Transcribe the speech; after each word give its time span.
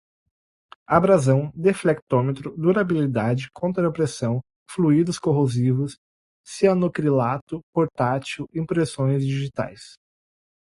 abrasão, 0.87 1.51
deflectômetro, 1.55 2.57
durabilidade, 2.57 3.51
contrapressão, 3.53 4.41
fluídos 4.67 5.19
corrosivos, 5.19 5.95
cianocrilato 6.43 7.61
portátil, 7.71 8.47
impressões 8.51 9.23
digitais 9.23 9.93